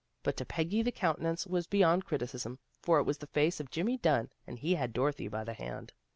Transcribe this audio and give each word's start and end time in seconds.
But 0.23 0.35
to 0.37 0.45
Peggy 0.45 0.81
the 0.81 0.91
countenance 0.91 1.45
was 1.45 1.67
beyond 1.67 2.05
criticism, 2.05 2.57
for 2.81 2.97
it 2.97 3.03
was 3.03 3.19
the 3.19 3.27
face 3.27 3.59
of 3.59 3.69
Jimmy 3.69 3.97
Dunn 3.97 4.31
and 4.47 4.57
he 4.57 4.73
had 4.73 4.93
Dorothy 4.93 5.27
by 5.27 5.43
the 5.43 5.53
hand. 5.53 5.93